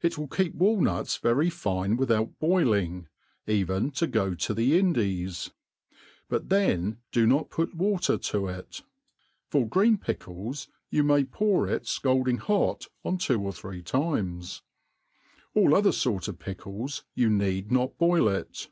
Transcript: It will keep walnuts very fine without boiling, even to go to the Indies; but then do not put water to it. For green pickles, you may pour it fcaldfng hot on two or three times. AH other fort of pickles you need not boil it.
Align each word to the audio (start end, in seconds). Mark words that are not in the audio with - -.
It 0.00 0.16
will 0.16 0.28
keep 0.28 0.54
walnuts 0.54 1.18
very 1.18 1.50
fine 1.50 1.98
without 1.98 2.38
boiling, 2.40 3.06
even 3.46 3.90
to 3.90 4.06
go 4.06 4.32
to 4.32 4.54
the 4.54 4.78
Indies; 4.78 5.50
but 6.30 6.48
then 6.48 7.00
do 7.12 7.26
not 7.26 7.50
put 7.50 7.74
water 7.74 8.16
to 8.16 8.46
it. 8.46 8.80
For 9.50 9.66
green 9.68 9.98
pickles, 9.98 10.68
you 10.88 11.04
may 11.04 11.22
pour 11.22 11.66
it 11.68 11.82
fcaldfng 11.82 12.38
hot 12.38 12.86
on 13.04 13.18
two 13.18 13.42
or 13.42 13.52
three 13.52 13.82
times. 13.82 14.62
AH 15.54 15.70
other 15.74 15.92
fort 15.92 16.28
of 16.28 16.38
pickles 16.38 17.04
you 17.14 17.28
need 17.28 17.70
not 17.70 17.98
boil 17.98 18.26
it. 18.28 18.70